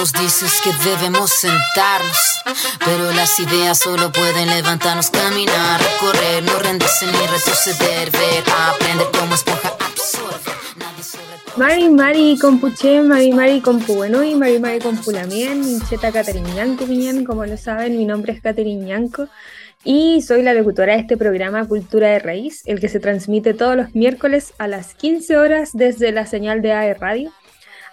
[0.00, 2.40] nos dices que debemos sentarnos,
[2.86, 9.34] pero las ideas solo pueden levantarnos, caminar, recorrer, no rendirse ni retroceder, ver, aprender como
[9.34, 10.50] esponja absorbe.
[11.58, 17.58] Mari Mari Compuche, Mari Mari Compu y Mari Mari Compulamien, Mincheta Cateriñanco Piñán, como lo
[17.58, 19.28] saben, mi nombre es Cateriñanco
[19.84, 23.76] y soy la locutora de este programa Cultura de Raíz, el que se transmite todos
[23.76, 27.32] los miércoles a las 15 horas desde la señal de AE Radio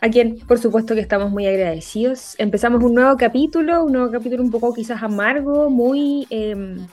[0.01, 2.35] a quien por supuesto que estamos muy agradecidos.
[2.37, 6.87] Empezamos un nuevo capítulo, un nuevo capítulo un poco quizás amargo, muy, em,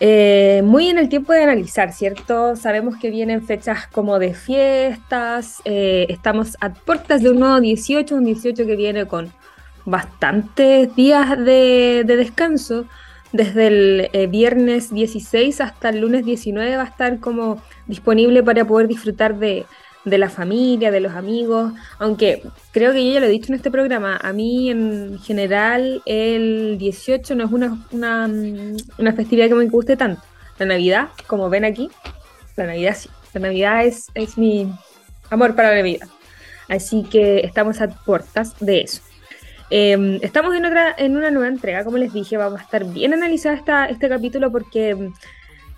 [0.00, 2.56] eh, muy en el tiempo de analizar, ¿cierto?
[2.56, 8.14] Sabemos que vienen fechas como de fiestas, eh, estamos a puertas de un nuevo 18,
[8.16, 9.32] un 18 que viene con
[9.84, 12.86] bastantes días de, descanso.
[13.32, 18.64] Desde el eh, viernes 16 hasta el lunes 19 va a estar como disponible para
[18.64, 19.66] poder disfrutar de,
[20.04, 23.56] de la familia, de los amigos, aunque creo que yo ya lo he dicho en
[23.56, 27.78] este programa, a mí en general el 18 no es una,
[28.98, 30.22] una, festividad que me guste tanto.
[30.58, 31.90] La Navidad, como ven aquí,
[32.56, 34.70] la Navidad sí, la Navidad es, es mi
[35.30, 36.08] amor para la Navidad.
[36.68, 39.02] Así que estamos a puertas de eso.
[39.70, 43.12] Em, estamos en, otra, en una nueva entrega, como les dije, vamos a estar bien
[43.12, 45.10] analizada esta, este capítulo porque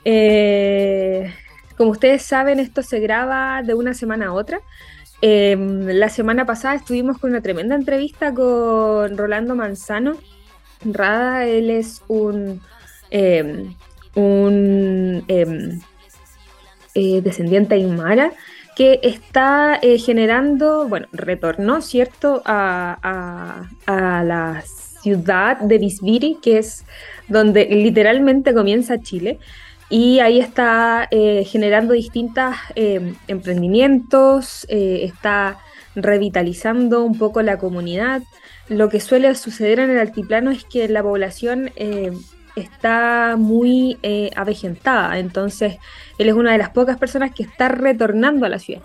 [0.05, 1.33] eh,
[1.77, 4.61] como ustedes saben, esto se graba de una semana a otra.
[5.23, 10.17] Em, la semana pasada estuvimos con una tremenda entrevista con Rolando Manzano.
[10.85, 12.61] Rada, él es un,
[13.11, 13.75] em,
[14.15, 15.81] un em,
[16.95, 18.33] eh, descendiente aymara
[18.77, 24.63] que está eh, generando, bueno, retornó, ¿cierto?, a, a, la
[25.03, 26.85] ciudad de Bisbiri, que es
[27.29, 29.39] donde literalmente comienza Chile
[29.89, 35.59] y ahí está eh, generando distintos eh, emprendimientos, eh, está
[35.95, 38.23] revitalizando un poco la comunidad.
[38.69, 41.71] Lo que suele suceder en el altiplano es que la población
[42.57, 43.97] está muy
[44.35, 45.79] avejentada, entonces
[46.19, 48.83] él es una de las pocas personas que está retornando a la ciudad.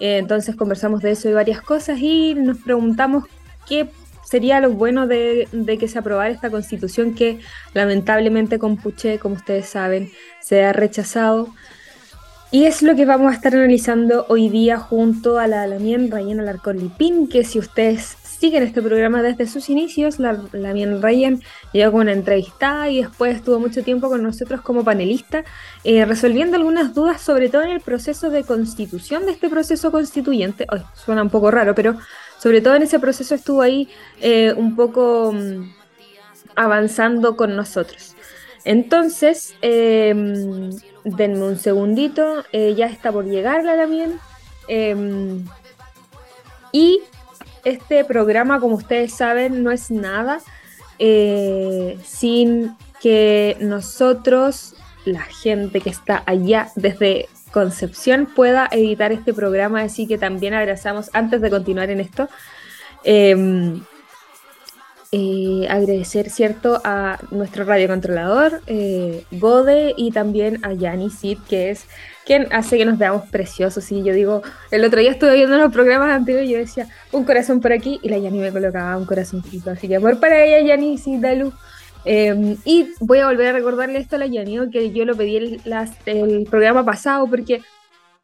[0.00, 3.24] entonces conversamos de eso y varias cosas y nos preguntamos
[3.66, 3.88] qué
[4.32, 5.46] sería lo bueno de,
[5.78, 7.40] que se aprobara esta constitución que
[7.74, 10.10] lamentablemente con Puché, como ustedes saben,
[10.40, 11.48] se ha rechazado.
[12.50, 16.40] Y es lo que vamos a estar analizando hoy día junto a la Lamien Rayen
[16.40, 21.42] Alarcón Lipín, que si ustedes siguen este programa desde sus inicios, la Lamien Rayen
[21.74, 25.44] llegó con una entrevistada y después estuvo mucho tiempo con nosotros como panelista,
[25.84, 30.66] eh, resolviendo algunas dudas, sobre todo en el proceso de constitución de este proceso constituyente.
[30.72, 31.98] Hoy suena un poco raro, pero
[32.42, 33.88] sobre todo en ese proceso estuvo ahí
[34.20, 35.72] eh, un poco mm,
[36.56, 38.16] avanzando con nosotros.
[38.64, 40.70] Entonces, em,
[41.04, 44.18] denme un segundito, eh, ya está por llegar la también.
[44.66, 45.44] Em,
[46.72, 47.00] y
[47.64, 50.40] este programa, como ustedes saben, no es nada
[50.98, 54.74] eh, sin que nosotros,
[55.04, 61.10] la gente que está allá desde Concepción pueda editar este programa, así que también abrazamos,
[61.12, 62.28] antes de continuar en esto,
[63.04, 63.82] em,
[65.14, 71.86] eh, agradecer, ¿cierto?, a nuestro radiocontrolador, eh, Gode, y también a Yanni Sid, que es
[72.24, 73.92] quien hace que nos veamos preciosos.
[73.92, 77.24] Y yo digo, el otro día estuve viendo los programas anteriores y yo decía, un
[77.24, 79.70] corazón por aquí, y la Yanni me colocaba un corazoncito.
[79.70, 81.52] Así que amor para ella, Yanni Sid, Dalu.
[82.04, 85.36] Em, y voy a volver a recordarle esto a la Yanio, que yo lo pedí
[85.36, 85.60] el,
[86.06, 87.62] el, programa pasado, porque,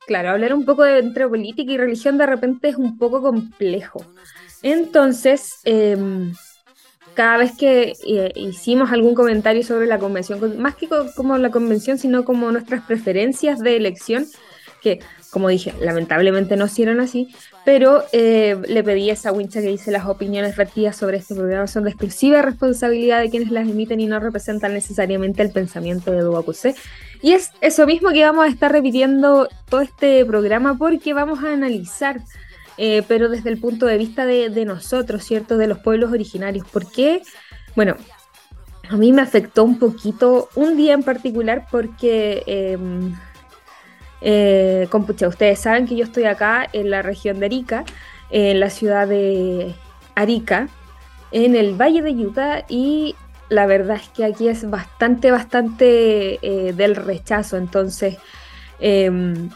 [0.06, 4.04] claro, hablar un poco entre política y religión de repente es un poco complejo.
[4.62, 6.32] Entonces, em,
[7.14, 11.98] cada vez que eh, hicimos algún comentario sobre la convención, más que como la convención,
[11.98, 14.26] sino como nuestras preferencias de elección,
[14.82, 15.00] que
[15.30, 17.34] como dije, lamentablemente no hicieron así,
[17.64, 21.66] pero eh, le pedí a esa wincha que dice las opiniones vertidas sobre este programa
[21.66, 26.22] son de exclusiva responsabilidad de quienes las emiten y no representan necesariamente el pensamiento de
[26.22, 26.74] Duacusé.
[27.20, 31.52] Y es eso mismo que vamos a estar repitiendo todo este programa porque vamos a
[31.52, 32.20] analizar,
[32.78, 35.58] eh, pero desde el punto de vista de, nosotros, ¿cierto?
[35.58, 36.66] De los pueblos originarios.
[36.68, 37.22] ¿Por qué?
[37.76, 37.96] Bueno,
[38.88, 42.42] a mí me afectó un poquito un día en particular porque...
[42.46, 43.14] Em,
[44.20, 44.88] eh,
[45.26, 47.84] ustedes saben que yo estoy acá en la región de Arica,
[48.30, 49.74] en la ciudad de
[50.14, 50.68] Arica,
[51.30, 53.14] en el Valle de Utah, y
[53.48, 58.16] la verdad es que aquí es bastante, bastante eh, del rechazo, entonces...
[58.80, 59.50] Em,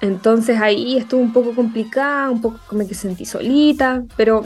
[0.00, 4.44] entonces ahí estuvo un poco complicada, un poco como que sentí solita, pero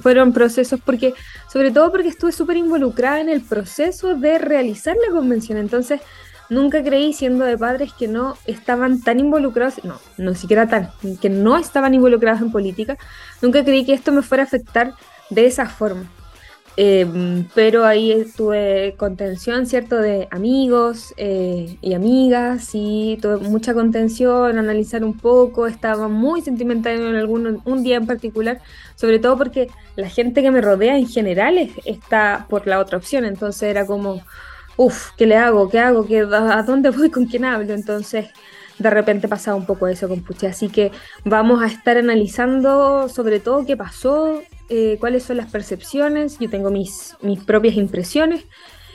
[0.00, 1.14] fueron procesos porque,
[1.50, 5.58] sobre todo porque estuve súper involucrada en el proceso de realizar la convención.
[5.58, 6.00] Entonces,
[6.52, 10.90] nunca creí siendo de padres que no estaban tan involucrados, no, no siquiera tan,
[11.20, 12.98] que no estaban involucrados en política,
[13.40, 14.94] nunca creí que esto me fuera a afectar
[15.30, 16.08] de esa forma.
[16.76, 19.96] Em, pero ahí tuve contención, ¿cierto?
[19.96, 26.94] De amigos eh, y amigas, y tuve mucha contención, analizar un poco, estaba muy sentimental
[26.98, 28.60] en algún un día en particular,
[28.94, 33.26] sobre todo porque la gente que me rodea en general está por la otra opción,
[33.26, 34.22] entonces era como,
[34.76, 35.68] uff, ¿qué le hago?
[35.68, 36.06] ¿Qué hago?
[36.06, 37.10] ¿Qué, ¿A dónde voy?
[37.10, 37.72] ¿Con quién hablo?
[37.72, 38.28] Entonces
[38.78, 40.46] de repente pasaba un poco eso con Puche.
[40.46, 40.90] Así que
[41.24, 46.70] vamos a estar analizando sobre todo qué pasó, eh, cuáles son las percepciones, yo tengo
[46.70, 48.44] mis, mis propias impresiones.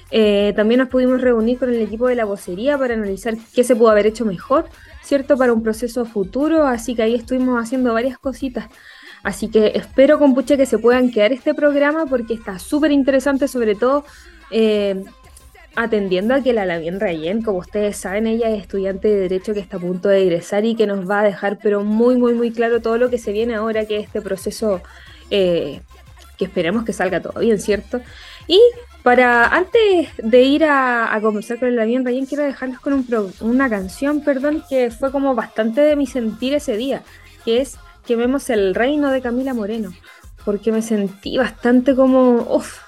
[0.10, 3.76] Eh, también nos pudimos reunir con el equipo de la vocería para analizar qué se
[3.76, 4.66] pudo haber hecho mejor,
[5.04, 5.38] ¿cierto?
[5.38, 8.70] Para un proceso futuro, así que ahí estuvimos haciendo varias cositas.
[9.24, 13.50] Así que espero, con Puche que se puedan quedar este programa porque está súper interesante,
[13.50, 14.06] sobre todo
[14.50, 15.04] eh,
[15.78, 19.60] atendiendo a que la Lavien Rayen, como ustedes saben, ella es estudiante de Derecho que
[19.60, 22.52] está a punto de egresar y que nos va a dejar, pero muy, muy, muy
[22.52, 24.82] claro todo lo que se viene ahora, que este proceso
[25.30, 25.82] eh,
[26.36, 28.02] que esperemos que salga todo bien, ¿cierto?
[28.48, 28.60] Y
[29.04, 33.06] para antes de ir a, conversar con el Damián Rayen, quiero dejarlos con
[33.42, 37.04] una canción, perdón, que fue como bastante de mi sentir ese día,
[37.46, 37.78] que es
[38.08, 39.94] Quememos el Reino de Camila Moreno,
[40.44, 42.80] porque me sentí bastante como, uff,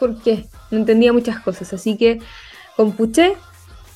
[0.00, 0.46] ¿por qué?
[0.70, 2.20] No entendía muchas cosas, así que
[2.76, 3.36] compuché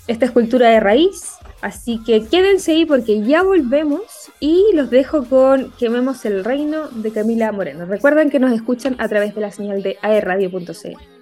[0.06, 5.72] esta escultura de raíz Así que quédense ahí porque ya volvemos y los dejo con
[5.72, 7.84] Quememos el Reino de Camila Moreno.
[7.84, 11.17] Recuerden que nos escuchan a través de la señal de aerradio.cl.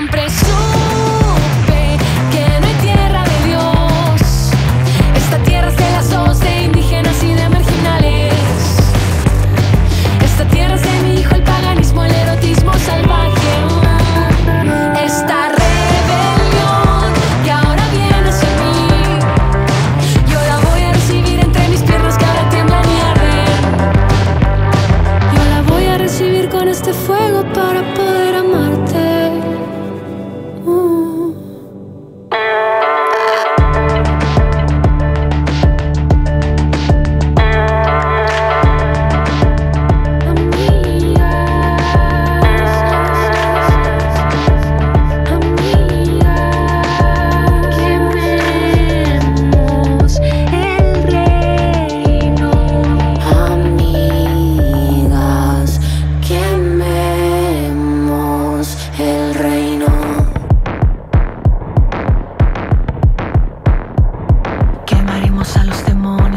[0.00, 0.77] este fuego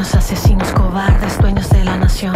[0.02, 2.34] asesinos cobardes, dueños de la nación.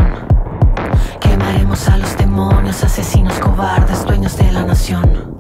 [1.20, 5.35] Quemaremos a los demonios, asesinos cobardes, dueños de la nación.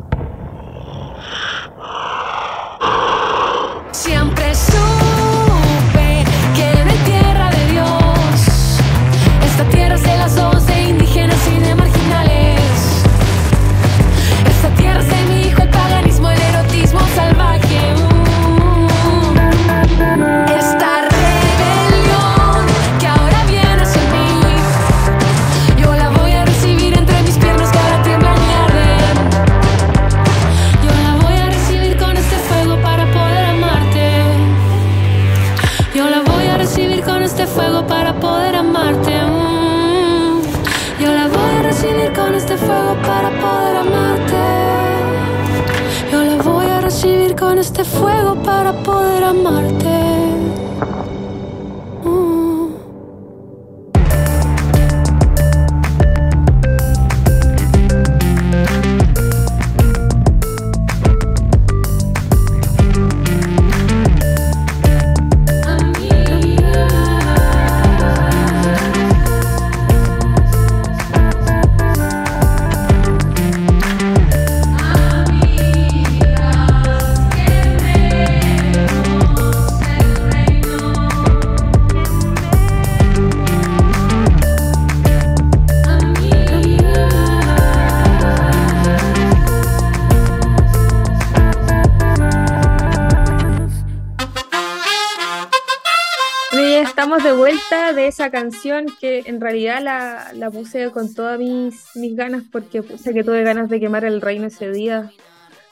[98.08, 103.14] Esa canción que en realidad la, la puse con todas mis, mis ganas porque puse
[103.14, 105.12] que tuve ganas de quemar el reino ese día.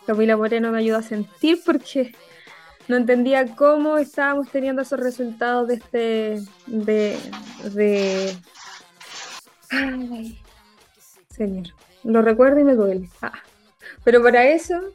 [0.05, 2.13] Camila Moreno me ayudó a sentir porque
[2.87, 6.41] no entendía cómo estábamos teniendo esos resultados de este.
[6.67, 7.17] de.
[7.73, 8.35] de.
[9.69, 10.39] Ay,
[11.29, 11.67] señor.
[12.03, 13.09] Lo recuerdo y me duele.
[13.21, 13.31] Ah.
[14.03, 14.93] Pero para eso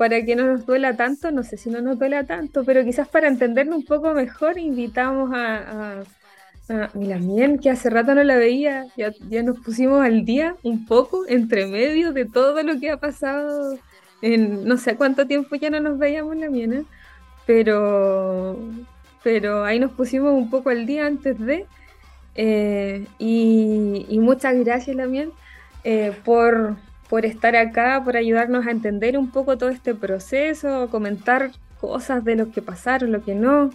[0.00, 3.06] para que no nos duela tanto, no sé si no nos duela tanto, pero quizás
[3.06, 6.04] para entenderlo un poco mejor, invitamos a,
[6.94, 11.24] Milamien, que hace rato no la veía, ya, ya nos pusimos al día un poco,
[11.28, 13.76] entre medio de todo lo que ha pasado
[14.22, 16.84] en no sé cuánto tiempo ya no nos veíamos la miena,
[17.46, 18.58] pero,
[19.22, 21.66] pero ahí nos pusimos un poco al día antes de,
[22.34, 25.32] eh, y, muchas gracias Lamien
[25.84, 26.76] eh, por,
[27.08, 31.50] por estar acá, por ayudarnos a entender un poco todo este proceso, comentar
[31.80, 33.70] cosas de lo que pasaron, lo que no.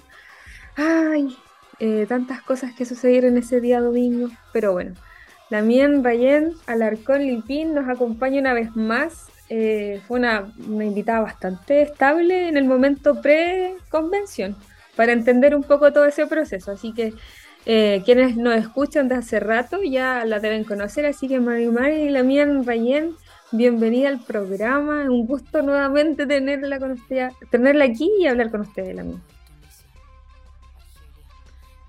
[0.78, 1.36] Ay,
[1.80, 4.30] eh, tantas cosas que sucedieron ese día domingo.
[4.54, 4.94] Pero bueno,
[5.50, 9.28] Lamien Rayen Alarcón Lipín nos acompaña una vez más.
[9.50, 14.56] Eh, fue una, una, invitada bastante estable en el momento pre-convención
[14.96, 16.72] para entender un poco todo ese proceso.
[16.72, 17.14] Así que
[17.66, 21.06] eh, quienes nos escuchan de hace rato ya la deben conocer.
[21.06, 23.16] Así que Mari Mari y Lamien Rayen
[23.52, 25.04] bienvenida al programa.
[25.10, 29.35] Un gusto nuevamente tenerla con usted, tenerla aquí y hablar con ustedes, Lamien.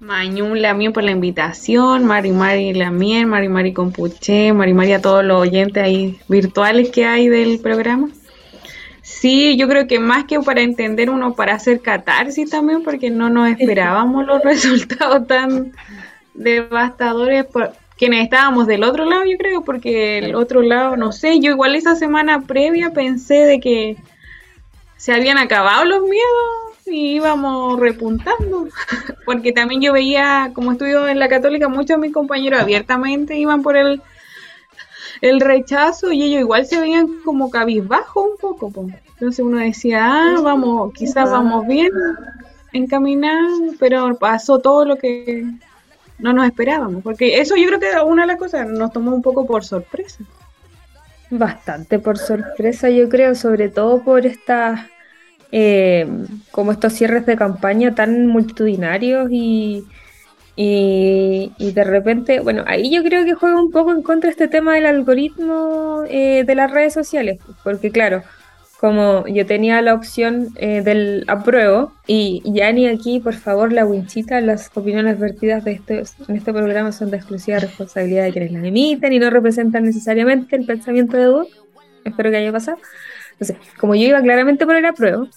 [0.07, 5.25] Mañún Lamien por la invitación, Mari Mari Lamien, Mari Mari Compuche, Mari Mari a todos
[5.25, 8.09] los oyentes ahí virtuales que hay del programa.
[9.03, 13.31] Sí, yo creo que más que para entender uno, para hacer catarsis también, porque no
[13.31, 15.73] nos esperábamos los resultados tan
[16.35, 17.45] devastadores.
[17.47, 21.51] Por, quienes estábamos del otro lado, yo creo, porque el otro lado, no sé, yo
[21.51, 23.97] igual esa semana previa pensé de que
[24.99, 28.69] se habían acabado los miedos y íbamos repuntando,
[29.25, 33.63] porque también yo veía, como estudio en la católica, muchos de mis compañeros abiertamente iban
[33.63, 34.03] por el,
[35.21, 38.87] el rechazo y ellos igual se veían como cabizbajo un poco.
[39.15, 41.91] Entonces uno decía, ah, vamos, quizás vamos bien
[42.73, 45.45] encaminados, pero pasó todo lo que
[46.19, 49.23] no nos esperábamos, porque eso yo creo que una de las cosas nos tomó un
[49.23, 50.25] poco por sorpresa.
[51.31, 54.81] Bastante por sorpresa, yo creo, sobre todo por estas,
[55.53, 56.07] eh,
[56.51, 59.85] como estos cierres de campaña tan multitudinarios y,
[60.57, 64.75] y, de repente, bueno, ahí yo creo que juega un poco en contra este tema
[64.75, 68.23] del algoritmo eh, de las redes sociales, porque claro,
[68.81, 73.87] como yo tenía la opción eh, del apruebo, y ya ni aquí, por favor, la
[73.87, 78.53] winchita, las opiniones vertidas de este, en este programa son de exclusiva responsabilidad de quienes
[78.53, 81.49] las emiten y no representan necesariamente el pensamiento de Edu.
[82.05, 82.79] Espero que haya pasado.
[83.39, 85.29] Entonces, como yo iba claramente por el apruebo,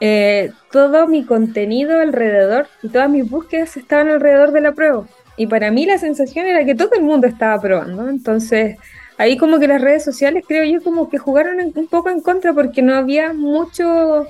[0.00, 5.06] eh, todo mi contenido alrededor y todas mis búsquedas estaban alrededor del apruebo.
[5.38, 8.08] Y para mí la sensación era que todo el mundo estaba aprobando.
[8.08, 8.76] Entonces,
[9.16, 12.52] ahí como que las redes sociales creo yo como que jugaron un poco en contra
[12.52, 14.26] porque no había mucho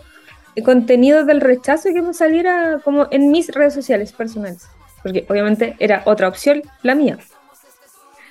[0.65, 4.69] contenido del rechazo que me saliera como en mis redes sociales personales,
[5.03, 7.19] porque obviamente era otra opción la mía.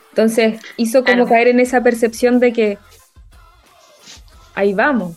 [0.10, 2.78] Entonces hizo como caer en esa percepción de que
[4.56, 5.16] ahí vamos,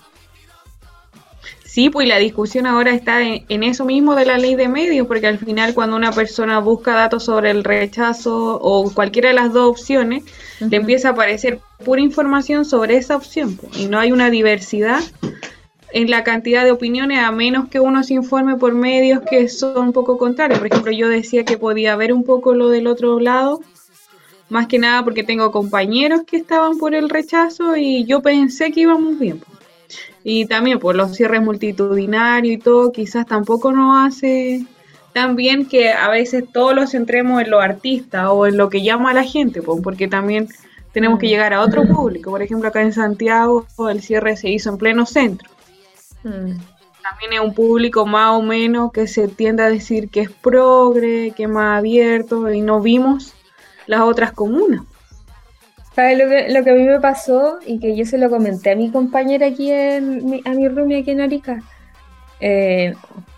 [1.79, 5.27] Sí, pues la discusión ahora está en, eso mismo de la ley de medios, porque
[5.27, 9.71] al final cuando una persona busca datos sobre el rechazo o cualquiera de las dos
[9.71, 10.25] opciones,
[10.59, 15.01] le empieza a aparecer pura información sobre esa opción pues, y no hay una diversidad
[15.93, 19.89] en la cantidad de opiniones a menos que uno se informe por medios que son
[19.89, 20.59] un poco contrarios.
[20.59, 23.61] Por ejemplo, yo decía que podía ver un poco lo del otro lado,
[24.49, 28.81] más que nada porque tengo compañeros que estaban por el rechazo y yo pensé que
[28.81, 29.43] íbamos bien.
[30.25, 34.67] Y también por los cierres multitudinarios y todo, quizás tampoco nos hace
[35.13, 38.83] tan bien que a veces todos los centremos en los artistas o en lo que
[38.83, 40.49] llama a la gente, porque también
[40.93, 41.31] tenemos que mm.
[41.31, 42.31] llegar a otro público.
[42.31, 45.49] Por ejemplo, acá en Santiago el cierre se hizo en pleno centro.
[46.25, 46.59] Mm.
[47.03, 51.33] también es un público más o menos que se tiende a decir que es progre,
[51.37, 53.35] que es más abierto, y no vimos
[53.89, 54.83] las otras comunas.
[55.97, 58.71] ¿Sabes lo que, lo que a mí me pasó y que yo se lo comenté
[58.71, 61.61] a mi compañera aquí, en, a mi roomie aquí en Arica?
[62.39, 62.95] Eh,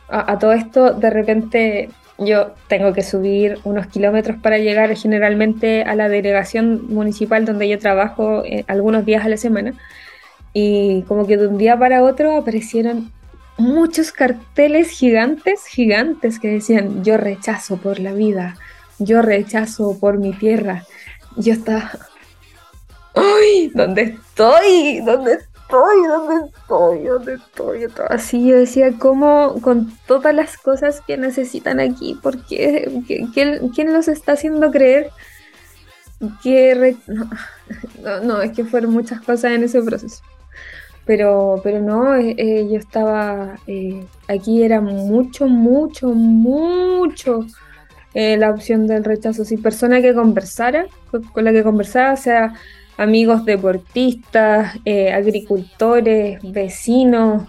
[0.09, 1.88] a, todo esto, de repente
[2.19, 7.78] yo tengo que subir unos kilómetros para llegar generalmente a la delegación municipal donde yo
[7.78, 9.73] trabajo eh, algunos días a la semana.
[10.52, 13.11] Y como que de un día para otro aparecieron
[13.57, 18.57] muchos carteles gigantes, gigantes que decían yo rechazo por la vida,
[19.00, 20.85] yo rechazo por mi tierra.
[21.37, 21.90] Yo estaba,
[23.14, 23.71] ¡ay!
[23.75, 25.00] ¿Dónde estoy?
[25.00, 26.07] ¿Dónde estoy?
[26.07, 27.04] ¿Dónde estoy?
[27.04, 27.87] ¿Dónde estoy?
[28.11, 32.19] así yo decía, ¿cómo con todas las cosas que necesitan aquí?
[32.23, 32.90] ¿Por qué?
[33.35, 35.11] ¿Quién, los está haciendo creer
[36.42, 36.97] que...
[38.02, 40.25] No, no, es que fueron muchas cosas en ese proceso.
[41.07, 47.47] Pero, pero no, eh, eh, yo estaba, eh, aquí era mucho, mucho, mucho
[48.14, 49.45] la opción del rechazo.
[49.45, 52.55] Si persona que conversara, con, la que conversara, sea
[52.97, 57.45] amigos deportistas, agricultores, vecinos,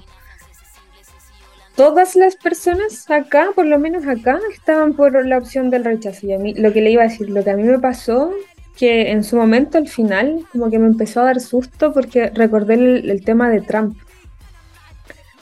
[1.75, 6.27] todas las personas acá, por lo menos acá, estaban por la opción del rechazo.
[6.27, 8.32] Y a mí, lo que le iba a decir, lo que a mí me pasó
[8.77, 12.75] que en su momento, al final, como que me empezó a dar susto porque recordé
[12.75, 13.98] el, tema de Trump.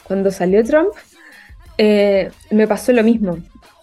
[0.03, 0.89] Cuando salió Trump,
[1.77, 3.37] eh, me pasó lo mismo.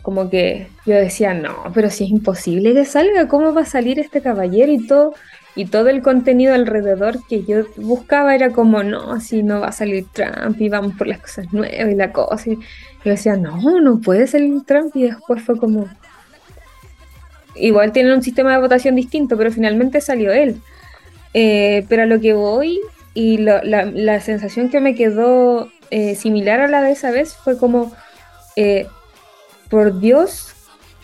[0.06, 3.98] Como que yo decía, no, pero si es imposible que salga, ¿cómo va a salir
[3.98, 5.14] este caballero y todo?
[5.56, 9.72] Y todo el contenido alrededor que yo buscaba era como, no, así no va a
[9.72, 12.50] salir Trump y vamos por las cosas nuevas y la cosa.
[12.50, 12.54] Y
[13.04, 14.94] yo decía, no, no puede salir Trump.
[14.94, 15.88] Y después fue como,
[17.56, 20.62] igual tienen un sistema de votación distinto, pero finalmente salió él.
[21.34, 22.78] Eh, pero a lo que voy
[23.12, 27.92] y la, sensación que me quedó eh, similar a la de esa vez fue como,
[28.54, 28.86] eh,
[29.68, 30.54] por Dios,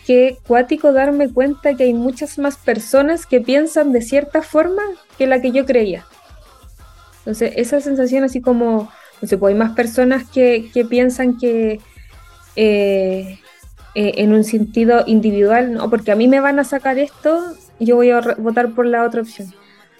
[0.05, 4.81] qué cuático darme cuenta que hay muchas más personas que piensan de cierta forma
[5.17, 6.05] que la que yo creía.
[7.19, 11.79] Entonces, esa sensación así como, no sé, pues hay más personas que, que piensan que
[12.55, 13.39] eh,
[13.95, 18.09] en un sentido individual, no, porque a mí me van a sacar esto, yo voy
[18.09, 19.53] a votar por la otra opción.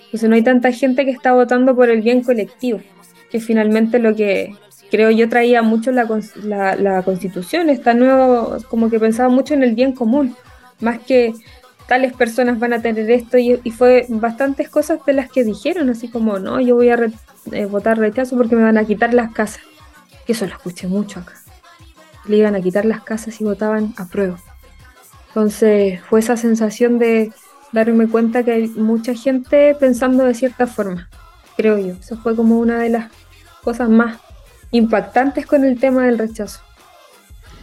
[0.06, 2.82] Entonces no hay tanta gente que está votando por el bien colectivo,
[3.30, 4.56] que finalmente lo que
[4.94, 6.06] creo yo traía mucho la,
[6.76, 10.36] la, constitución, está nuevo, como que pensaba mucho en el bien común,
[10.82, 11.34] más que
[11.88, 16.10] tales personas van a tener esto y, fue bastantes cosas de las que dijeron, así
[16.10, 17.00] como, no, yo voy a
[17.52, 19.64] eh, votar rechazo porque me van a quitar las casas,
[20.28, 21.34] que eso lo escuché mucho acá
[22.26, 24.38] le iban a quitar las casas y votaban a prueba.
[25.30, 27.32] Entonces fue esa sensación de
[27.72, 31.10] darme cuenta que hay mucha gente pensando de cierta forma,
[31.58, 31.94] creo yo.
[32.00, 33.12] Eso fue como una de las
[33.64, 34.20] cosas más
[34.74, 36.60] impactantes con el tema del rechazo.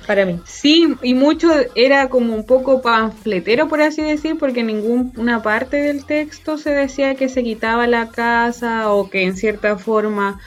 [0.07, 0.41] Para mí.
[0.47, 6.07] Sí, y mucho era como un poco panfletero, por así decir, porque ninguna parte del
[6.07, 10.41] texto se decía que se quitaba la casa o que en cierta forma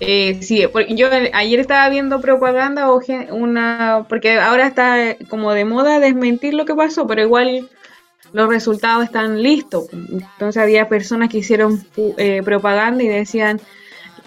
[0.00, 3.00] eh, sí, yo ayer estaba viendo propaganda o
[3.30, 7.68] una, porque ahora está como de moda desmentir lo que pasó, pero igual
[8.32, 9.88] los resultados están listos.
[9.92, 11.84] Entonces había personas que hicieron
[12.16, 13.60] eh, propaganda y decían,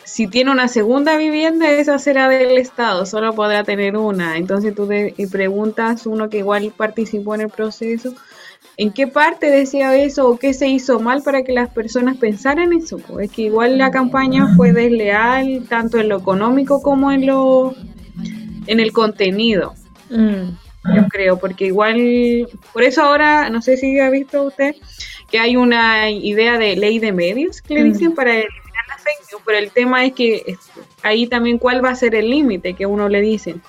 [0.03, 4.37] si tiene una segunda vivienda, esa será del Estado, solo podrá tener una.
[4.37, 8.13] Entonces tú te, preguntas, uno que igual participó en el proceso,
[8.77, 12.73] ¿En qué parte decía eso o qué se hizo mal para que las personas pensaran
[12.73, 12.97] eso?
[13.19, 17.75] Es que igual la campaña fue desleal tanto en lo económico como en lo
[18.67, 19.73] en el contenido.
[20.09, 20.95] Mm.
[20.95, 24.75] Yo creo, porque igual, por eso ahora, no sé si ha visto usted,
[25.29, 27.93] que hay una idea de ley de medios que le mm.
[27.93, 28.60] dicen para eliminar
[29.45, 30.57] pero el tema es que
[31.03, 33.61] ahí también cuál va a ser el límite que uno le dicen.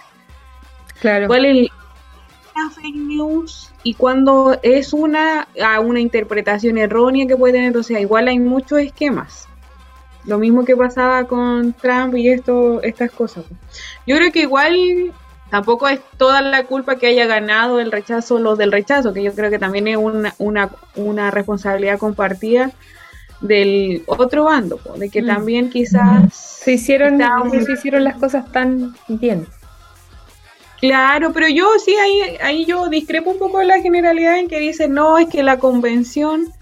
[1.01, 1.27] Claro.
[1.27, 1.69] ¿Cuál es
[2.55, 7.83] la fake news y cuando es una a una interpretación errónea que puede tener, o
[7.83, 9.49] sea, igual hay muchos esquemas.
[10.25, 13.45] Lo mismo que pasaba con Trump y esto, estas cosas.
[14.07, 15.13] Yo creo que igual
[15.51, 19.35] tampoco es toda la culpa que haya ganado el rechazo, los del rechazo, que yo
[19.35, 22.71] creo que también es una, una, una responsabilidad compartida
[23.43, 25.27] del otro bando, de que mm.
[25.27, 29.47] también quizás se hicieron, se hicieron las cosas tan bien.
[30.81, 34.59] Claro, pero yo sí, ahí, ahí yo discrepo un poco de la generalidad en que
[34.59, 36.53] dice, no, es que la convención,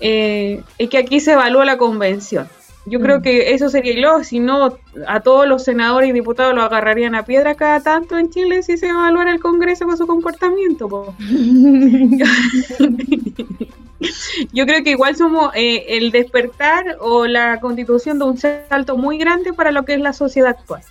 [0.00, 2.48] eh, es que aquí se evalúa la convención.
[2.84, 3.22] Yo creo mm.
[3.22, 7.24] que eso sería lo, si no, a todos los senadores y diputados lo agarrarían a
[7.24, 10.88] piedra cada tanto en Chile si se evaluara el Congreso con su comportamiento.
[14.52, 19.18] Yo creo que igual somos eh, el despertar o la constitución de un salto muy
[19.18, 20.82] grande para lo que es la sociedad actual.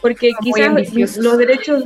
[0.00, 1.84] porque quizás los derechos,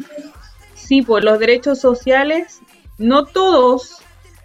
[0.75, 2.61] sí, pues los derechos sociales,
[2.99, 4.01] no todos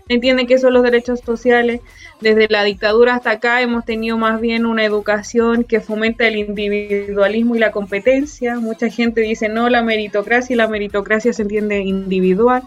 [0.10, 1.82] entienden que son los derechos sociales.
[2.20, 7.56] Desde la dictadura hasta acá hemos tenido más bien una educación que fomenta el individualismo
[7.56, 8.60] y la competencia.
[8.60, 12.64] Mucha gente dice no, la meritocracia y la meritocracia se entiende individual.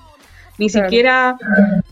[0.58, 1.36] Ni siquiera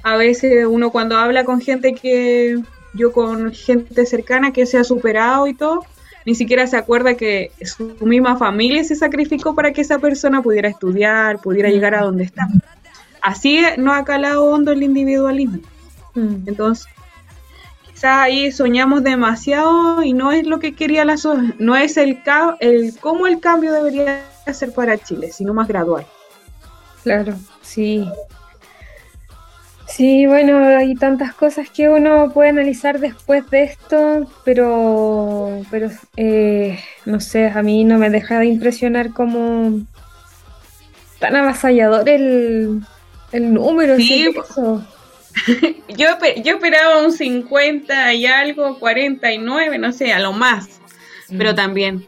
[0.03, 2.61] a veces uno cuando habla con gente que
[2.93, 5.85] yo con gente cercana que se ha superado y todo,
[6.27, 10.69] ni siquiera se acuerda que su misma familia se sacrificó para que esa persona pudiera
[10.69, 12.47] estudiar, pudiera llegar a donde está.
[13.23, 15.61] Así no ha calado hondo el individualismo.
[16.15, 16.47] Mm.
[16.47, 16.87] Entonces,
[17.87, 21.17] quizás ahí soñamos demasiado y no es lo que quería la
[21.59, 22.23] no es el,
[22.61, 26.07] el cómo el cambio debería ser para Chile, sino más gradual.
[27.03, 28.07] Claro, sí.
[29.91, 36.79] Sí, bueno, hay tantas cosas que uno puede analizar después de esto, pero, pero eh,
[37.07, 39.81] no sé, a mí no me deja de impresionar como
[41.19, 42.81] tan avasallador el,
[43.33, 43.97] el número.
[43.97, 44.33] Sí,
[45.89, 46.07] yo,
[46.45, 50.81] yo esperaba un 50 y algo, 49, no sé, a lo más,
[51.37, 51.57] pero mm.
[51.57, 52.07] también.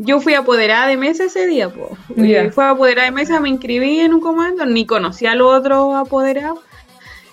[0.00, 1.90] Yo fui apoderada de mesa ese día, pues.
[2.52, 6.67] Fui apoderada de mesa, me inscribí en un comando, ni conocía a los otros apoderados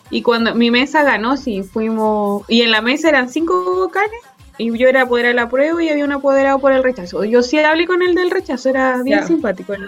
[0.10, 2.44] y cuando mi mesa ganó, sí, fuimos.
[2.48, 4.20] Y en la mesa eran cinco vocales.
[4.58, 7.26] Y yo era apoderado de la prueba y había un apoderado por el rechazo.
[7.26, 9.88] Yo sí hablé con el del rechazo, era bien simpático el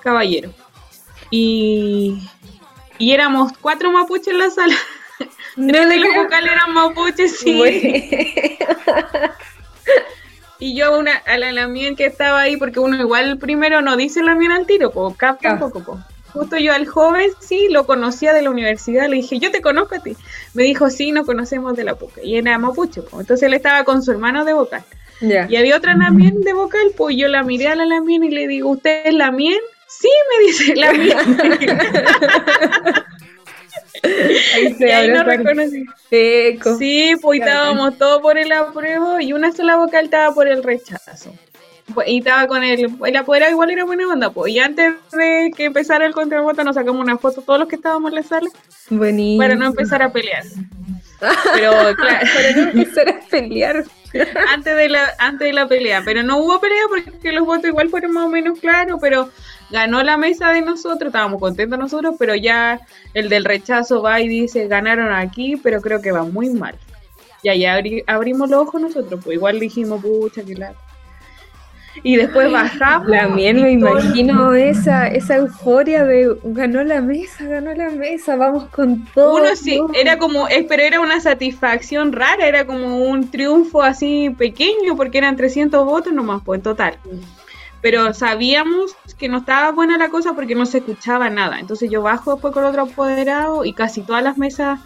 [0.00, 0.50] caballero.
[1.30, 2.26] Y,
[2.98, 4.74] y éramos cuatro mapuches en la sala.
[5.54, 7.62] Tres de los vocales eran mapuches, sí.
[10.58, 14.22] y yo una, a la, la que estaba ahí, porque uno igual primero no dice
[14.22, 16.02] la mía al tiro, pues capta un poco,
[16.32, 19.96] Justo yo al joven, sí, lo conocía de la universidad, le dije, yo te conozco
[19.96, 20.16] a ti.
[20.54, 22.22] Me dijo, sí, nos conocemos de la poca.
[22.22, 23.20] Y era mapuche, pues.
[23.20, 24.82] entonces él estaba con su hermano de vocal.
[25.20, 28.48] Y había otra Lamien de vocal, pues yo la miré a la Lamien y le
[28.48, 29.60] digo, ¿usted es Lamien?
[29.86, 31.16] Sí, me dice Lamien.
[34.02, 35.84] ahí se y ahí nos reconocí.
[36.78, 41.32] Sí, pues estábamos todos por el apruebo y una sola vocal estaba por el rechazo.
[41.94, 44.52] Pues, y estaba con él, el apoderado igual era buena onda, pues.
[44.52, 48.10] Y antes de que empezara el contravoto nos sacamos una foto todos los que estábamos
[48.10, 48.48] en la sala.
[48.90, 49.42] Buenísimo.
[49.42, 50.44] Para no empezar a pelear.
[51.54, 53.84] Pero claro, para no empezar a pelear.
[54.48, 57.88] antes de la antes de la pelea, pero no hubo pelea porque los votos igual
[57.88, 59.30] fueron más o menos claros, pero
[59.70, 62.80] ganó la mesa de nosotros, estábamos contentos nosotros, pero ya
[63.14, 66.74] el del rechazo va y dice, ganaron aquí, pero creo que va muy mal.
[67.42, 70.74] Y ahí abrimos los ojos nosotros, pues igual dijimos, pucha, que la
[72.02, 73.10] y después bajamos.
[73.10, 79.04] También me imagino esa, esa euforia de ganó la mesa, ganó la mesa, vamos con
[79.06, 79.36] todo.
[79.36, 84.96] Uno sí, era como, pero era una satisfacción rara, era como un triunfo así pequeño,
[84.96, 86.98] porque eran 300 votos nomás, pues en total.
[87.80, 91.58] Pero sabíamos que no estaba buena la cosa porque no se escuchaba nada.
[91.58, 94.80] Entonces yo bajo después con otro apoderado y casi todas las mesas,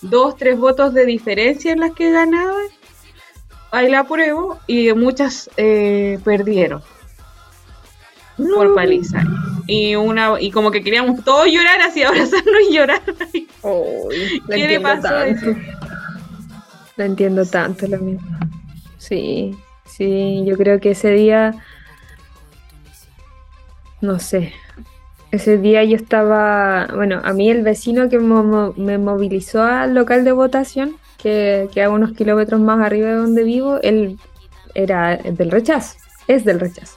[0.00, 2.66] dos, tres votos de diferencia en las que ganaban
[3.70, 6.82] ahí la apruebo y muchas eh, perdieron
[8.36, 9.24] por paliza.
[9.66, 13.02] Y una y como que queríamos todos llorar así, abrazarnos y llorar.
[14.48, 15.08] ¿Qué le pasó.
[16.96, 18.26] Lo entiendo tanto lo mismo.
[18.98, 21.54] Sí, sí, yo creo que ese día
[24.00, 24.52] no sé.
[25.32, 30.32] Ese día yo estaba, bueno, a mí el vecino que me movilizó al local de
[30.32, 34.18] votación que, a unos kilómetros más arriba de donde vivo, él
[34.74, 35.96] era del rechazo,
[36.28, 36.96] es del rechazo.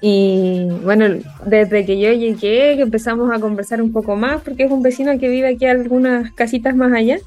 [0.00, 1.06] Y bueno,
[1.44, 5.18] desde que yo llegué, que empezamos a conversar un poco más, porque es un vecino
[5.18, 7.18] que vive aquí algunas casitas más allá,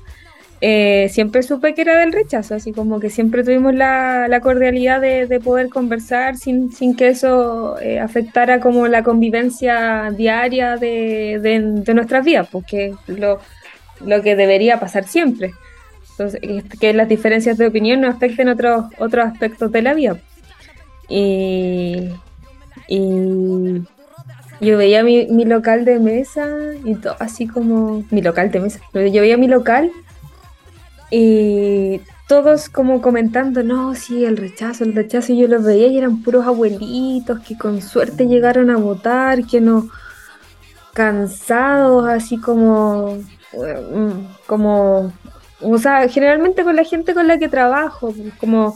[0.60, 5.40] eh, siempre supe que era del rechazo, así como que siempre tuvimos la, cordialidad de,
[5.44, 12.48] poder conversar sin, que eso eh, afectara como la convivencia diaria de, de, nuestras vidas,
[12.52, 13.40] porque lo,
[14.04, 15.54] lo que debería pasar siempre.
[16.18, 16.42] Entonces,
[16.80, 20.18] que las diferencias de opinión no afecten otros, otros aspectos de la vida.
[21.08, 22.10] Y,
[24.60, 26.48] yo veía mi, local de mesa
[26.84, 28.80] y todo así como mi local de mesa.
[28.94, 29.92] Yo veía mi local
[31.12, 35.34] y todos como comentando, no, sí, el rechazo, el rechazo.
[35.34, 39.62] Y yo los veía y eran puros abuelitos que con suerte llegaron a votar, que
[39.62, 39.90] no
[40.94, 43.20] cansados, así como,
[43.54, 45.14] mm, como
[45.62, 48.76] o sea, generalmente con la gente con la que trabajo, como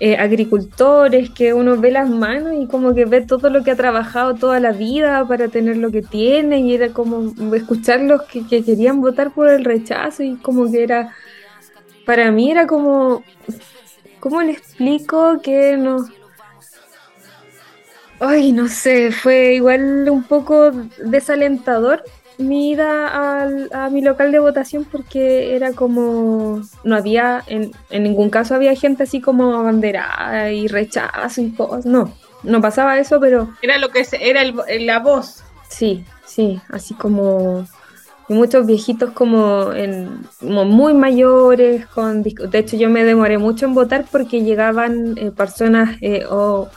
[0.00, 3.76] eh, agricultores, que uno ve las manos y como que ve todo lo que ha
[3.76, 8.64] trabajado toda la vida para tener lo que tiene y era como escucharlos que, que
[8.64, 11.14] querían votar por el rechazo y como que era,
[12.06, 13.22] para mí era como,
[14.20, 16.06] ¿cómo le explico que no?
[18.20, 22.04] Ay, no sé, fue igual un poco desalentador
[22.40, 28.54] mi ida a mi local de votación porque era como, no había, en, ningún caso
[28.54, 33.50] había gente así como abanderada y rechazo y cosas, no, no pasaba eso, pero...
[33.62, 35.42] Era lo que era la voz.
[35.68, 37.66] Sí, sí, así como
[38.28, 44.04] muchos viejitos como, en, muy mayores, con de hecho yo me demoré mucho en votar
[44.10, 46.68] porque llegaban eh, personas eh, o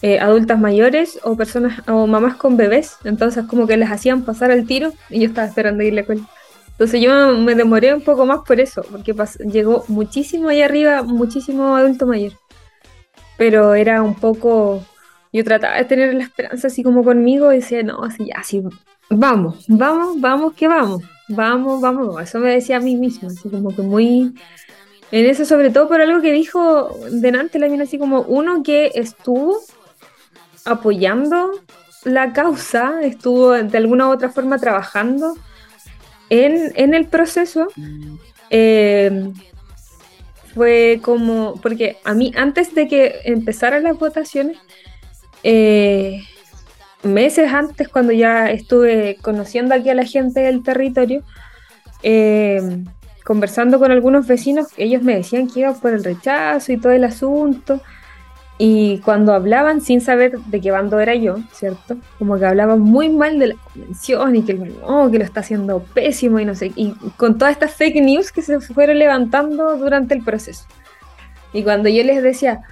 [0.00, 4.52] eh, adultas mayores o personas o mamás con bebés, entonces como que les hacían pasar
[4.52, 6.24] el tiro y yo estaba esperando irle con
[6.70, 9.12] Entonces yo me demoré un poco más por eso, porque
[9.50, 12.32] llegó muchísimo ahí arriba, muchísimo adulto mayor.
[13.36, 14.84] Pero era un poco,
[15.32, 18.62] yo trataba de tener la esperanza así como conmigo y decía, no, así así
[19.10, 23.74] vamos, vamos, vamos, que vamos, vamos, vamos, eso me decía a mí misma, así como
[23.74, 24.34] que muy,
[25.10, 28.92] en eso sobre todo por algo que dijo delante la mina, así como uno que
[28.94, 29.58] estuvo
[30.64, 31.50] apoyando
[32.04, 35.34] la causa, estuvo de alguna u otra forma trabajando
[36.30, 37.68] en, el proceso.
[38.50, 39.32] Eh,
[40.54, 44.58] fue como, porque a mí antes de que empezaran las votaciones,
[45.42, 46.22] eh,
[47.02, 51.22] meses antes, cuando ya estuve conociendo aquí a la gente del territorio,
[52.02, 52.82] eh,
[53.24, 57.04] conversando con algunos vecinos, ellos me decían que iba por el rechazo y todo el
[57.04, 57.80] asunto.
[58.60, 61.96] Y cuando hablaban sin saber de qué bando era yo, ¿cierto?
[62.18, 66.40] Como que hablaban muy mal de la convención y que, que lo está haciendo pésimo
[66.40, 70.24] y no sé, y con todas estas fake news que se fueron levantando durante el
[70.24, 70.64] proceso.
[71.52, 72.62] Y cuando yo les decía,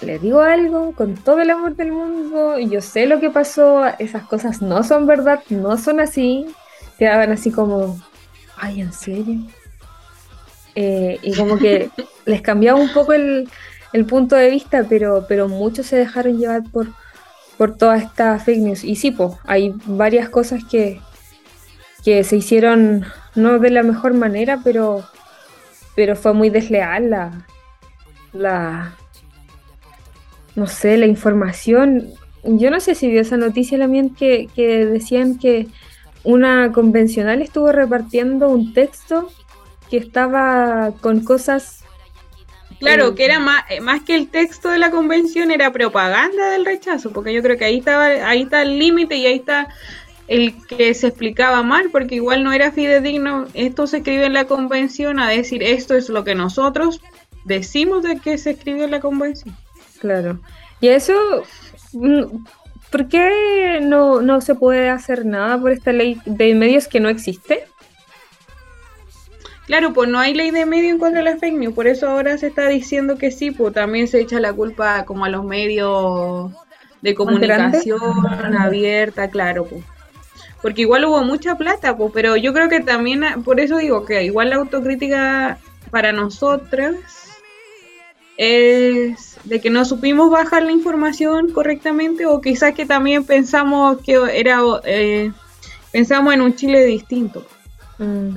[0.00, 3.84] le digo algo con todo el amor del mundo, y yo sé lo que pasó,
[3.98, 6.46] esas cosas no son verdad, no son así,
[6.98, 8.00] quedaban así como,
[8.56, 9.40] ay, ¿en serio?
[10.74, 11.90] Eh, y como que
[12.24, 13.48] les cambiaba un poco el,
[14.06, 16.88] punto de vista, pero, pero muchos se dejaron llevar por,
[17.56, 18.84] por toda esta fake news.
[18.84, 21.00] Y sí, pues, hay varias cosas que,
[22.04, 23.04] que se hicieron
[23.36, 25.04] no de la mejor manera, pero,
[25.94, 27.46] pero fue muy desleal la,
[28.32, 28.96] la,
[30.56, 32.08] no sé, la información.
[32.42, 35.68] Yo no sé si vio esa noticia también que, que decían que
[36.24, 39.30] una convencional estuvo repartiendo un texto
[39.88, 41.83] que estaba con cosas
[42.80, 46.64] Claro, que era más, eh, más que el texto de la convención, era propaganda del
[46.64, 49.68] rechazo, porque yo creo que ahí estaba, ahí está el límite y ahí está
[50.28, 54.46] el que se explicaba mal, porque igual no era fidedigno, esto se escribe en la
[54.46, 57.00] convención a decir esto es lo que nosotros
[57.44, 59.54] decimos de que se escribió en la convención.
[60.00, 60.40] Claro.
[60.80, 61.14] Y eso,
[61.92, 62.44] mm,
[62.90, 67.64] ¿por qué no, se puede hacer nada por esta ley de medios que no existe?
[69.66, 72.08] Claro, pues no hay ley de medio en contra de la fake news, por eso
[72.08, 75.44] ahora se está diciendo que sí, pues también se echa la culpa como a los
[75.44, 76.52] medios
[77.00, 78.00] de comunicación
[78.58, 79.82] abierta, claro, pues.
[80.60, 84.24] Porque igual hubo mucha plata, pues, pero yo creo que también, por eso digo que
[84.24, 85.58] igual la autocrítica
[85.90, 86.96] para nosotras
[88.36, 94.18] es de que no supimos bajar la información correctamente o quizás que también pensamos que
[94.32, 95.30] era eh,
[95.92, 97.46] pensamos en un Chile distinto.
[97.98, 98.36] Mm.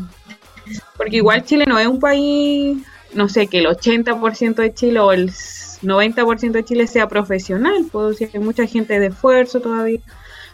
[0.95, 2.77] Porque igual Chile no es un país,
[3.13, 8.09] no sé, que el 80% de Chile o el 90% de Chile sea profesional, puedo
[8.09, 9.99] decir, hay mucha gente de esfuerzo todavía.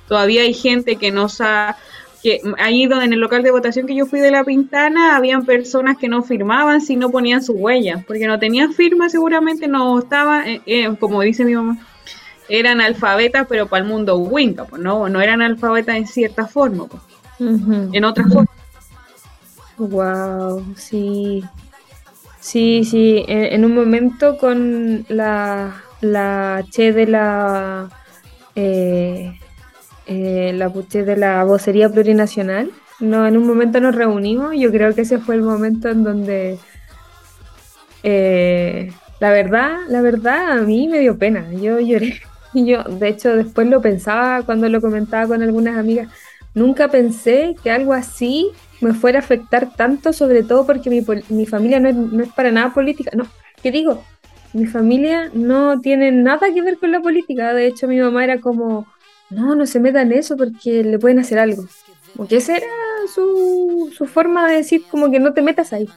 [0.08, 1.76] Todavía hay gente que no sabe
[2.24, 5.46] que ahí donde en el local de votación que yo fui de La Pintana, habían
[5.46, 10.00] personas que no firmaban si no ponían su huella, porque no tenían firma seguramente, no
[10.00, 11.78] estaban, eh, eh, como dice mi mamá,
[12.48, 16.86] eran alfabetas, pero para el mundo Winca, pues no, no eran alfabetas en cierta forma,
[16.88, 17.02] pues,
[17.40, 18.48] en otra forma.
[19.78, 21.44] Wow, sí.
[22.40, 27.90] Sí, sí, en, un momento con la, la Che de la...
[28.56, 29.40] Eh,
[30.06, 32.72] eh, la de la vocería plurinacional.
[33.00, 36.60] No, en un momento nos reunimos, yo creo que ese fue el momento en donde
[38.04, 42.22] eh, la verdad, la verdad a mí me dio pena, yo lloré.
[42.56, 46.08] Yo, de hecho, después lo pensaba cuando lo comentaba con algunas amigas.
[46.54, 48.52] Nunca pensé que algo así
[48.84, 52.30] me fuera a afectar tanto, sobre todo porque mi, mi familia no es, no es,
[52.30, 53.12] para nada política.
[53.16, 53.26] No,
[53.62, 54.04] ¿qué digo?
[54.52, 57.54] Mi familia no tiene nada que ver con la política.
[57.54, 58.86] De hecho, mi mamá era como,
[59.30, 61.66] no, no se meta en eso porque le pueden hacer algo.
[62.16, 62.68] Porque esa era
[63.14, 65.88] su, su forma de decir como que no te metas ahí.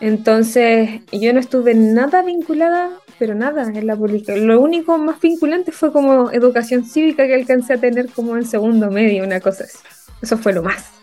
[0.00, 4.36] Entonces, yo no estuve nada vinculada, pero nada en la política.
[4.36, 8.90] Lo único más vinculante fue como educación cívica que alcancé a tener como en segundo
[8.90, 9.78] medio, una cosa así.
[10.22, 10.97] Eso fue lo más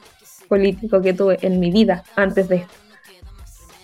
[0.48, 2.74] político que tuve en mi vida antes de esto.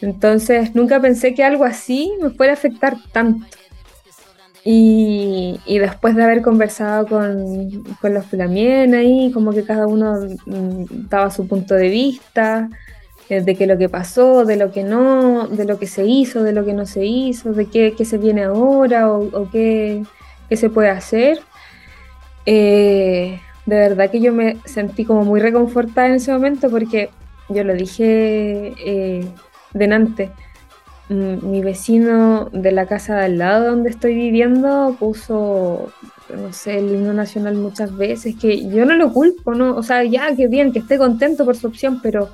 [0.01, 3.45] Entonces, nunca pensé que algo así me fuera a afectar tanto.
[4.63, 11.31] Y, después de haber conversado con, los Flamien ahí, como que cada uno mm, daba
[11.31, 12.69] su punto de vista,
[13.29, 16.43] eh, de qué lo que pasó, de lo que no, de lo que se hizo,
[16.43, 20.03] de lo que no se hizo, de qué, se viene ahora o, qué,
[20.51, 21.39] se puede hacer.
[22.45, 23.39] Eh,
[23.71, 27.09] de verdad que yo me sentí como muy reconfortada en ese momento porque
[27.47, 29.25] yo lo dije eh,
[29.73, 30.29] delante
[31.07, 35.89] mi vecino de la casa de al lado donde estoy viviendo puso,
[36.35, 39.75] no sé, el himno nacional muchas veces, que yo no lo culpo, ¿no?
[39.75, 42.29] O sea, ya, que bien, que esté contento por su opción, pero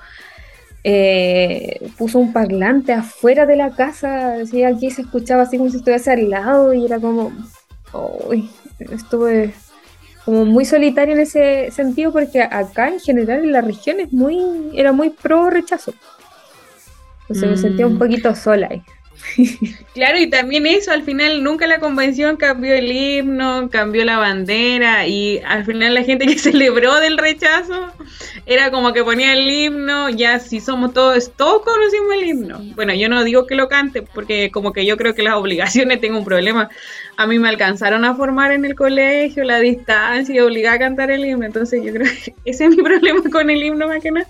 [0.84, 6.12] eh, puso un parlante afuera de la casa, aquí se escuchaba así como si estuviese
[6.12, 7.32] al lado y era como,
[8.28, 9.54] uy, estuve
[10.27, 14.37] como muy solitario en ese sentido porque acá en general en la región es muy,
[14.73, 15.93] era muy pro rechazo.
[17.21, 17.99] Entonces me sentía un mm.
[17.99, 18.83] poquito sola ahí.
[19.93, 25.07] Claro, y también eso, al final nunca la convención cambió el himno, cambió la bandera
[25.07, 27.93] y al final la gente que celebró del rechazo
[28.45, 32.59] era como que ponía el himno, ya si somos todos, todos conocimos el himno.
[32.75, 36.01] Bueno, yo no digo que lo cante porque como que yo creo que las obligaciones
[36.01, 36.69] tengo un problema.
[37.19, 41.10] A mí me alcanzaron a formar en el colegio, la distancia y obligar a cantar
[41.10, 44.12] el himno, entonces yo creo que ese es mi problema con el himno más que
[44.12, 44.27] nada.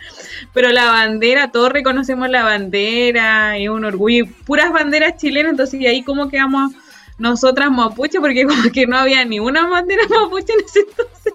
[0.54, 5.82] Pero la bandera, todos reconocemos la bandera, es un orgullo, y puras banderas chilenas, entonces
[5.82, 6.72] y ahí como quedamos
[7.18, 11.34] nosotras mapuche, porque como que no había ni una bandera mapuche en ese entonces.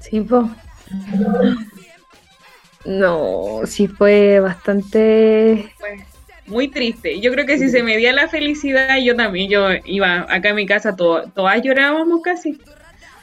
[0.00, 0.46] Sí, pues.
[2.84, 5.72] No, sí fue bastante...
[6.46, 7.20] muy triste.
[7.20, 10.56] Yo creo que si se me dio la felicidad, yo también, yo iba acá en
[10.56, 12.60] mi casa, todas llorábamos casi.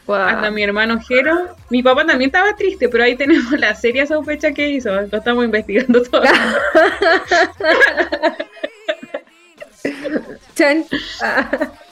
[0.07, 1.55] Hasta mi hermano Jero.
[1.69, 4.89] Mi papá también estaba triste, pero ahí tenemos la seria sospecha que hizo.
[4.89, 6.23] Lo estamos investigando todo.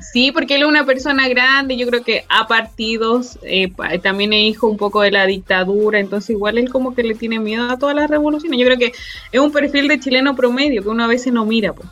[0.00, 4.44] Sí, porque él es una persona grande, yo creo que ha partidos, eh, también es
[4.44, 7.78] hijo un poco de la dictadura, entonces igual él como que le tiene miedo a
[7.78, 8.60] todas las revoluciones.
[8.60, 8.92] Yo creo que
[9.32, 11.88] es un perfil de chileno promedio que uno a veces no mira, pues.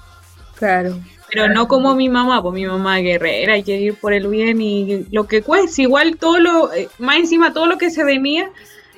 [0.57, 0.97] Claro.
[1.29, 4.61] Pero no como mi mamá, pues mi mamá guerrera, hay que ir por el bien
[4.63, 8.49] y lo que cueste, igual todo lo, eh, más encima todo lo que se venía,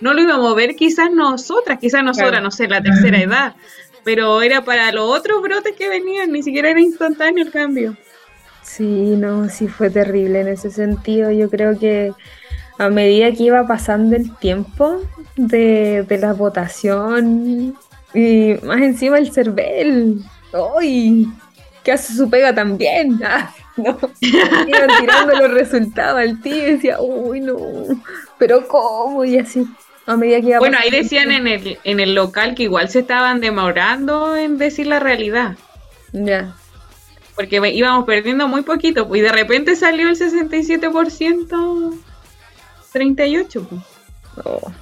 [0.02, 3.56] no lo íbamos a ver quizás nosotras, quizás nosotras, no sé, la tercera edad,
[4.04, 7.96] pero era para los otros brotes que venían, ni siquiera era instantáneo el cambio.
[8.68, 8.84] Sí,
[9.16, 11.30] no, sí fue terrible en ese sentido.
[11.30, 12.12] Yo creo que
[12.78, 15.00] a medida que iba pasando el tiempo
[15.36, 17.74] de, la votación
[18.14, 20.22] y más encima el CERVEL,
[20.78, 21.26] ¡ay!
[21.82, 23.20] que hace su pega también.
[23.24, 23.96] Ah, no.
[24.20, 27.56] Iban tirando los resultados al tío y decía, uy, no,
[28.36, 29.24] pero ¿cómo?
[29.24, 29.68] Y así.
[30.04, 32.98] A medida que iba bueno, ahí decían en el, en el local que igual se
[32.98, 35.56] estaban demorando en decir la realidad.
[36.12, 36.56] Ya
[37.38, 41.94] porque íbamos perdiendo muy poquito, pues, y de repente salió el 67%,
[42.92, 43.68] 38%.
[43.68, 43.80] Pues.
[44.44, 44.72] Oh.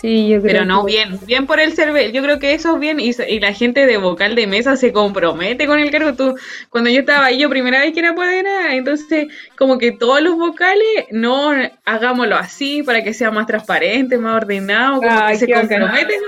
[0.00, 2.12] Sí, yo creo Pero no, bien, bien por el CERVEL.
[2.12, 3.00] Yo creo que eso es bien.
[3.00, 6.14] Y, la gente de vocal de mesa se compromete con el cargo.
[6.14, 6.36] Tú,
[6.70, 10.36] cuando yo estaba ahí, yo primera vez que era poder, entonces, como que todos los
[10.36, 11.52] vocales, no
[11.84, 16.20] hagámoslo así para que sea más transparente, más ordenado, como que se comprometen.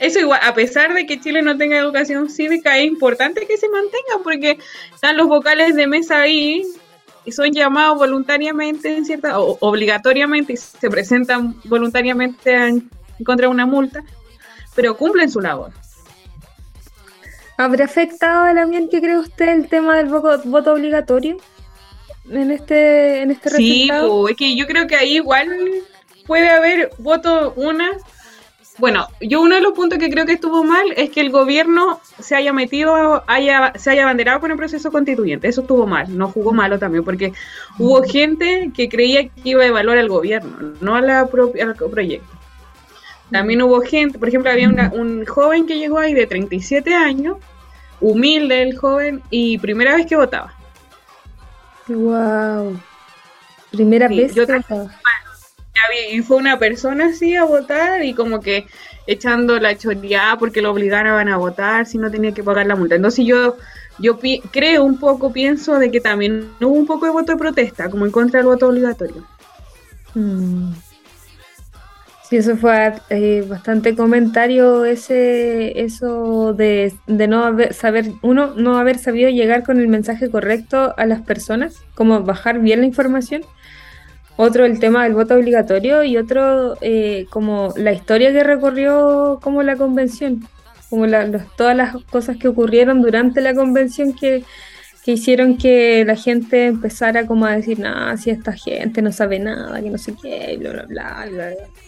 [0.00, 3.70] Eso igual, a pesar de que Chile no tenga educación cívica, es importante que se
[3.70, 4.58] mantenga porque
[4.94, 6.62] están los vocales de mesa ahí
[7.24, 12.90] y son llamados voluntariamente en cierta o obligatoriamente y se presentan voluntariamente en
[13.24, 14.02] contra una multa,
[14.74, 15.72] pero cumplen su labor.
[17.56, 21.36] ¿Habrá afectado el ambiente, cree usted, el tema del voto, obligatorio
[22.28, 23.88] en este, en este Sí,
[24.28, 25.48] es que yo creo que ahí igual
[26.26, 27.90] puede haber voto una.
[28.78, 32.00] Bueno, yo uno de los puntos que creo que estuvo mal es que el gobierno
[32.18, 35.46] se haya metido, haya, se haya abanderado con el proceso constituyente.
[35.46, 37.32] Eso estuvo mal, no jugó malo también, porque
[37.78, 41.74] hubo gente que creía que iba a evaluar al gobierno, no a la propia, al
[41.76, 42.43] proyecto.
[43.34, 47.38] También hubo gente, por ejemplo, había un joven que llegó ahí de 37 años,
[48.00, 50.54] humilde el joven, y primera vez que votaba.
[51.88, 52.78] Wow.
[53.72, 54.88] Primera vez que votaba.
[56.12, 58.68] Y fue una persona así a votar y como que
[59.04, 62.94] echando la choreada porque lo obligaban a votar si no tenía que pagar la multa.
[62.94, 63.56] Entonces yo
[63.98, 64.16] yo
[64.52, 68.06] creo un poco, pienso de que también hubo un poco de voto de protesta, como
[68.06, 69.26] en contra del voto obligatorio.
[70.14, 70.70] Mm.
[72.28, 78.98] Sí, eso fue eh, bastante comentario ese, eso de, no haber, saber, uno, no haber
[78.98, 83.42] sabido llegar con el mensaje correcto a las personas, como bajar bien la información.
[84.36, 89.62] Otro, el tema del voto obligatorio y otro, eh, como la historia que recorrió como
[89.62, 90.48] la convención,
[90.88, 91.06] como
[91.56, 94.44] todas las cosas que ocurrieron durante la convención que,
[95.04, 99.38] que hicieron que la gente empezara como a decir, nada, si esta gente no sabe
[99.40, 101.83] nada, que no sé qué, bla, bla, bla, bla.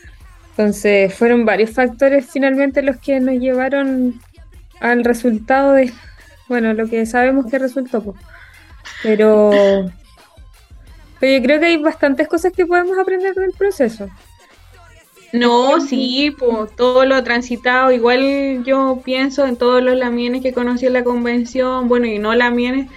[0.56, 4.18] Entonces fueron varios factores finalmente los que nos llevaron
[4.80, 5.92] al resultado de,
[6.48, 8.14] bueno, lo que sabemos que resultó.
[9.02, 9.50] Pero,
[11.20, 14.08] pero yo creo que hay bastantes cosas que podemos aprender del proceso.
[15.34, 20.86] No, sí, pues todo lo transitado, igual yo pienso en todos los lamienes que conocí
[20.86, 22.88] en la convención, bueno, y no lamienes,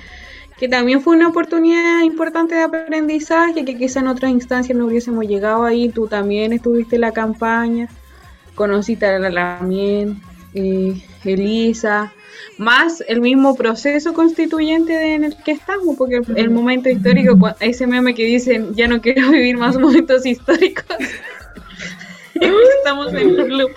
[0.59, 5.25] que también fue una oportunidad importante de aprendizaje, que quizá en otras instancias no hubiésemos
[5.25, 7.87] llegado ahí, tú también estuviste en la campaña,
[8.55, 10.21] conociste a la lamien,
[10.53, 12.11] eh, Elisa,
[12.57, 18.13] más el mismo proceso constituyente en el que estamos, porque el, momento histórico, ese meme
[18.13, 20.97] que dicen, ya no quiero vivir más momentos históricos.
[22.33, 23.71] Estamos en un loop.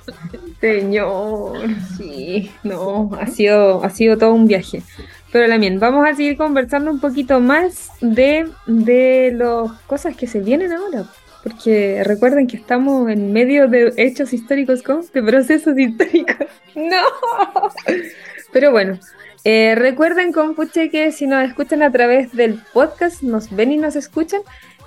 [0.61, 1.59] Señor,
[1.97, 4.83] sí, no, ha sido, ha sido todo un viaje.
[5.33, 10.41] Pero también vamos a seguir conversando un poquito más de, de las cosas que se
[10.41, 11.05] vienen ahora.
[11.43, 16.47] Porque recuerden que estamos en medio de hechos históricos, de procesos históricos.
[16.77, 17.03] ¡No!
[18.53, 18.99] Pero bueno,
[19.45, 23.97] eh, recuerden, Compuche, que si nos escuchan a través del podcast, nos ven y nos
[23.97, 24.43] escuchan,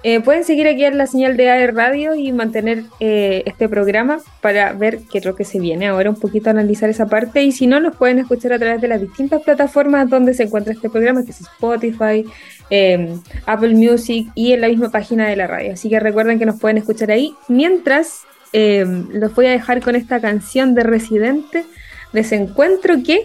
[0.07, 4.19] eh, pueden seguir aquí en la señal de AE Radio y mantener eh, este programa
[4.39, 7.41] para ver qué es lo que se viene ahora, un poquito analizar esa parte.
[7.41, 10.73] Y si no, nos pueden escuchar a través de las distintas plataformas donde se encuentra
[10.73, 12.23] este programa, que es Spotify,
[12.69, 15.73] em, Apple Music y en la misma página de la radio.
[15.73, 17.33] Así que recuerden que nos pueden escuchar ahí.
[17.47, 21.65] Mientras, em, los voy a dejar con esta canción de Residente,
[22.13, 23.21] Desencuentro, que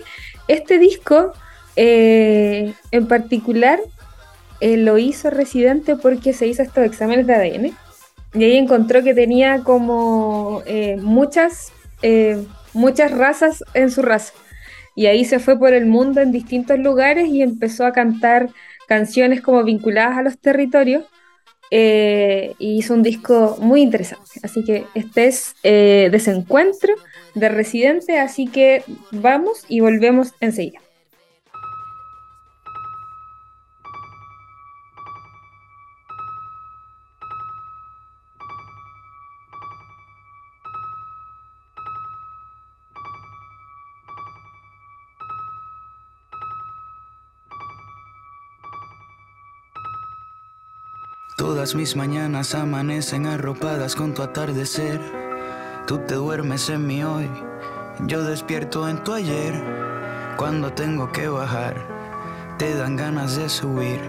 [0.49, 1.35] este disco
[1.77, 3.81] eh, en particular
[4.61, 7.77] eh, lo hizo residente porque se hizo estos exámenes de ADN
[8.35, 12.45] y ahí encontró que tenía como eh, muchas, eh,
[12.75, 14.35] muchas razas en su raza.
[14.95, 18.51] Y ahí se fue por el mundo en distintos lugares y empezó a cantar
[18.87, 21.05] canciones como vinculadas a los territorios.
[21.73, 24.41] y hizo un disco muy interesante.
[24.43, 26.95] Así que este es Desencuentro
[27.35, 28.19] de Residente.
[28.19, 28.83] Así que
[29.13, 30.81] vamos y volvemos enseguida.
[51.61, 54.99] Todas mis mañanas amanecen arropadas con tu atardecer.
[55.87, 57.31] Tú te duermes en mi hoy,
[58.07, 59.63] yo despierto en tu ayer.
[60.39, 61.77] Cuando tengo que bajar,
[62.57, 64.01] te dan ganas de subir.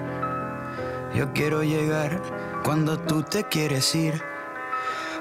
[1.13, 2.21] Yo quiero llegar
[2.63, 4.23] cuando tú te quieres ir.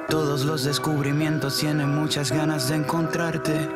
[0.08, 3.68] Todos los descubrimientos tienen muchas ganas de encontrarte.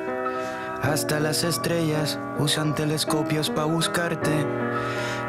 [0.81, 4.47] Hasta las estrellas usan telescopios para buscarte.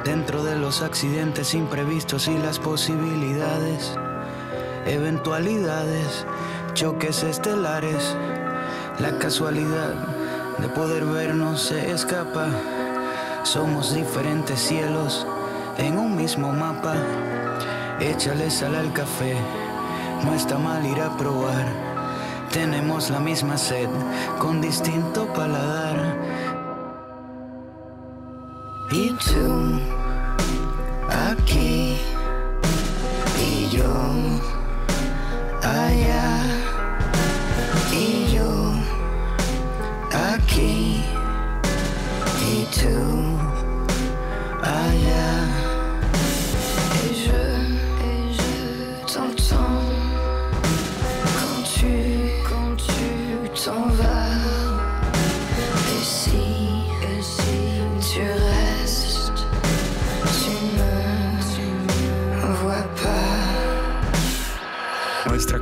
[0.05, 3.97] Dentro de los accidentes imprevistos y las posibilidades,
[4.85, 6.27] eventualidades,
[6.75, 8.15] choques estelares,
[8.99, 9.95] la casualidad
[10.59, 12.49] de poder vernos se escapa.
[13.41, 15.25] Somos diferentes cielos
[15.79, 16.93] en un mismo mapa.
[17.99, 19.35] Échale sal al café,
[20.23, 21.65] no está mal ir a probar.
[22.53, 23.89] Tenemos la misma sed
[24.37, 26.54] con distinto paladar.
[28.89, 29.81] Tú
[31.09, 31.97] aquí.
[33.39, 33.83] Y yo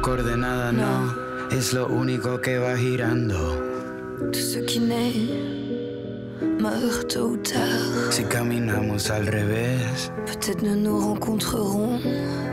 [0.03, 1.15] coordenada no
[1.49, 3.57] es lo único que va girando.
[4.31, 5.13] Tout ce qui naît
[6.59, 8.11] meurt tôt ou tard.
[8.11, 9.79] Si caminamos al revés,
[10.25, 11.99] Peut-être nous nous rencontrerons.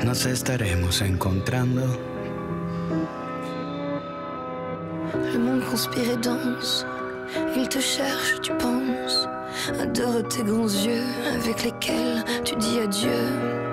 [0.04, 1.86] nos estaremos encontrando.
[5.32, 6.86] Le monde conspire et danse.
[7.56, 9.26] Il te cherche, tu penses.
[9.80, 13.69] Adore tes grands yeux avec lesquels tu dis adieu.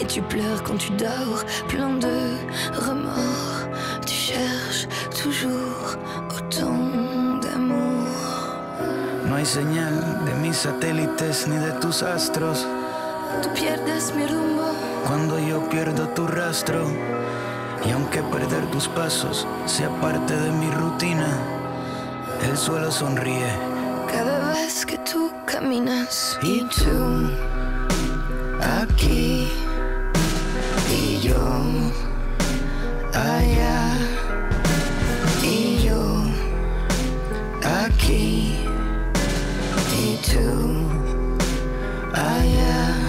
[0.00, 2.36] Et tu pleures quand tu dors, plein de
[2.86, 3.68] remords.
[4.06, 4.88] Tu cherches
[5.22, 5.96] toujours
[6.36, 8.08] autant d'amour.
[9.28, 12.66] No hay señal de mis satélites ni de tus astros.
[13.42, 14.64] Tú pierdes mi rumbo.
[15.06, 16.86] Cuando yo pierdo tu rastro,
[17.84, 21.28] y aunque perder tus pasos sea parte de mi rutina,
[22.48, 23.50] el suelo sonríe.
[24.10, 27.30] Cada vez que tu caminas y tú
[30.88, 31.20] y
[35.82, 36.22] yo,
[37.62, 38.56] aquí,
[39.98, 40.88] y tú,
[42.14, 43.05] allá.